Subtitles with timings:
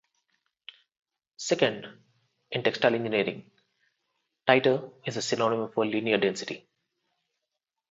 [1.37, 1.85] Second,
[2.49, 3.51] in textile engineering,
[4.47, 6.67] titer is a synonym for linear density.